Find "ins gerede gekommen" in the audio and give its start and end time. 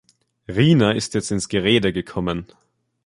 1.29-2.47